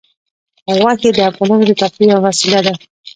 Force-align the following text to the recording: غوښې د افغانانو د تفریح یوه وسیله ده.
غوښې 0.79 1.09
د 1.17 1.19
افغانانو 1.29 1.63
د 1.67 1.71
تفریح 1.81 2.09
یوه 2.11 2.21
وسیله 2.27 2.59
ده. 2.65 2.73